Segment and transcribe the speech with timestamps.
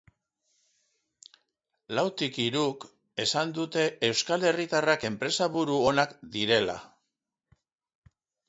[1.99, 2.87] Lautik hiruk
[3.25, 6.79] esan dute euskal herritarrak enpresaburu onak direla.